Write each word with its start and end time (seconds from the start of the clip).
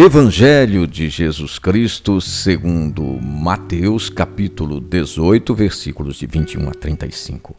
Evangelho 0.00 0.86
de 0.86 1.08
Jesus 1.08 1.58
Cristo, 1.58 2.20
segundo 2.20 3.02
Mateus, 3.20 4.08
capítulo 4.08 4.80
18, 4.80 5.52
versículos 5.52 6.18
de 6.18 6.24
21 6.24 6.68
a 6.68 6.70
35. 6.70 7.56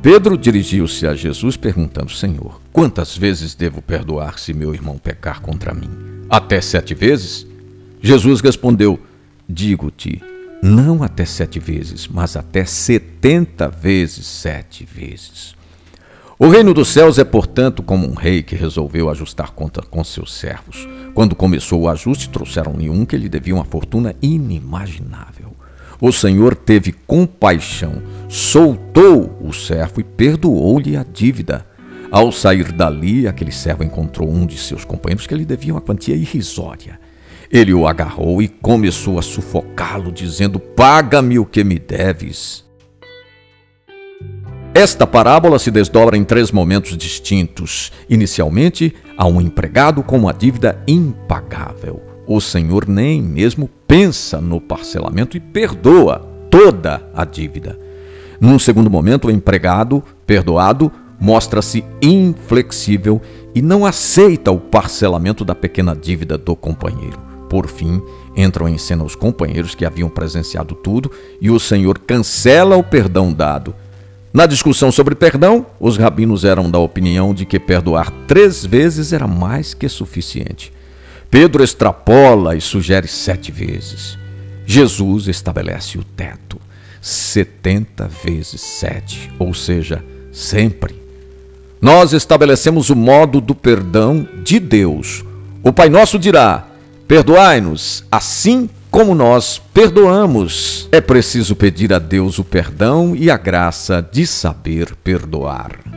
Pedro 0.00 0.38
dirigiu-se 0.38 1.06
a 1.06 1.14
Jesus 1.14 1.58
perguntando: 1.58 2.10
Senhor, 2.10 2.58
quantas 2.72 3.14
vezes 3.14 3.54
devo 3.54 3.82
perdoar 3.82 4.38
se 4.38 4.54
meu 4.54 4.72
irmão 4.72 4.96
pecar 4.96 5.42
contra 5.42 5.74
mim? 5.74 5.90
Até 6.30 6.58
sete 6.62 6.94
vezes? 6.94 7.46
Jesus 8.00 8.40
respondeu: 8.40 8.98
Digo-te, 9.46 10.22
não 10.62 11.02
até 11.02 11.26
sete 11.26 11.60
vezes, 11.60 12.08
mas 12.08 12.34
até 12.34 12.64
setenta 12.64 13.68
vezes 13.68 14.26
sete 14.26 14.86
vezes. 14.86 15.57
O 16.40 16.46
reino 16.46 16.72
dos 16.72 16.90
céus 16.90 17.18
é, 17.18 17.24
portanto, 17.24 17.82
como 17.82 18.08
um 18.08 18.14
rei 18.14 18.44
que 18.44 18.54
resolveu 18.54 19.10
ajustar 19.10 19.50
conta 19.50 19.82
com 19.82 20.04
seus 20.04 20.32
servos. 20.32 20.88
Quando 21.12 21.34
começou 21.34 21.80
o 21.80 21.88
ajuste, 21.88 22.30
trouxeram-lhe 22.30 22.88
um 22.88 23.04
que 23.04 23.16
lhe 23.16 23.28
devia 23.28 23.56
uma 23.56 23.64
fortuna 23.64 24.14
inimaginável. 24.22 25.52
O 26.00 26.12
Senhor 26.12 26.54
teve 26.54 26.92
compaixão, 26.92 28.00
soltou 28.28 29.36
o 29.40 29.52
servo 29.52 30.00
e 30.00 30.04
perdoou-lhe 30.04 30.96
a 30.96 31.02
dívida. 31.02 31.66
Ao 32.08 32.30
sair 32.30 32.70
dali, 32.70 33.26
aquele 33.26 33.50
servo 33.50 33.82
encontrou 33.82 34.30
um 34.30 34.46
de 34.46 34.56
seus 34.56 34.84
companheiros 34.84 35.26
que 35.26 35.34
lhe 35.34 35.44
devia 35.44 35.74
uma 35.74 35.80
quantia 35.80 36.14
irrisória. 36.14 37.00
Ele 37.50 37.74
o 37.74 37.84
agarrou 37.84 38.40
e 38.40 38.46
começou 38.46 39.18
a 39.18 39.22
sufocá-lo, 39.22 40.12
dizendo: 40.12 40.60
Paga-me 40.60 41.36
o 41.36 41.44
que 41.44 41.64
me 41.64 41.80
deves. 41.80 42.67
Esta 44.78 45.08
parábola 45.08 45.58
se 45.58 45.72
desdobra 45.72 46.16
em 46.16 46.22
três 46.22 46.52
momentos 46.52 46.96
distintos. 46.96 47.90
Inicialmente, 48.08 48.94
há 49.16 49.26
um 49.26 49.40
empregado 49.40 50.04
com 50.04 50.16
uma 50.16 50.32
dívida 50.32 50.80
impagável. 50.86 52.00
O 52.28 52.40
Senhor 52.40 52.86
nem 52.86 53.20
mesmo 53.20 53.68
pensa 53.88 54.40
no 54.40 54.60
parcelamento 54.60 55.36
e 55.36 55.40
perdoa 55.40 56.20
toda 56.48 57.02
a 57.12 57.24
dívida. 57.24 57.76
Num 58.40 58.56
segundo 58.56 58.88
momento, 58.88 59.26
o 59.26 59.30
empregado, 59.32 60.00
perdoado, 60.24 60.92
mostra-se 61.18 61.84
inflexível 62.00 63.20
e 63.56 63.60
não 63.60 63.84
aceita 63.84 64.52
o 64.52 64.60
parcelamento 64.60 65.44
da 65.44 65.56
pequena 65.56 65.96
dívida 65.96 66.38
do 66.38 66.54
companheiro. 66.54 67.18
Por 67.50 67.66
fim, 67.66 68.00
entram 68.36 68.68
em 68.68 68.78
cena 68.78 69.02
os 69.02 69.16
companheiros 69.16 69.74
que 69.74 69.84
haviam 69.84 70.08
presenciado 70.08 70.76
tudo 70.76 71.10
e 71.40 71.50
o 71.50 71.58
Senhor 71.58 71.98
cancela 71.98 72.76
o 72.76 72.84
perdão 72.84 73.32
dado 73.32 73.74
na 74.32 74.46
discussão 74.46 74.92
sobre 74.92 75.14
perdão, 75.14 75.66
os 75.80 75.96
rabinos 75.96 76.44
eram 76.44 76.70
da 76.70 76.78
opinião 76.78 77.32
de 77.32 77.46
que 77.46 77.58
perdoar 77.58 78.10
três 78.26 78.64
vezes 78.64 79.12
era 79.12 79.26
mais 79.26 79.72
que 79.72 79.88
suficiente. 79.88 80.72
Pedro 81.30 81.64
extrapola 81.64 82.54
e 82.54 82.60
sugere 82.60 83.06
sete 83.06 83.50
vezes. 83.50 84.18
Jesus 84.66 85.28
estabelece 85.28 85.98
o 85.98 86.04
teto, 86.04 86.60
setenta 87.00 88.08
vezes 88.22 88.60
sete, 88.60 89.30
ou 89.38 89.54
seja, 89.54 90.04
sempre. 90.30 90.94
Nós 91.80 92.12
estabelecemos 92.12 92.90
o 92.90 92.96
modo 92.96 93.40
do 93.40 93.54
perdão 93.54 94.28
de 94.44 94.58
Deus. 94.58 95.24
O 95.62 95.72
Pai 95.72 95.88
Nosso 95.88 96.18
dirá: 96.18 96.66
Perdoai-nos, 97.06 98.04
assim 98.10 98.68
como 98.90 99.14
nós 99.14 99.60
perdoamos, 99.72 100.88
é 100.90 101.00
preciso 101.00 101.54
pedir 101.54 101.92
a 101.92 101.98
Deus 101.98 102.38
o 102.38 102.44
perdão 102.44 103.14
e 103.14 103.30
a 103.30 103.36
graça 103.36 104.06
de 104.12 104.26
saber 104.26 104.94
perdoar. 104.96 105.87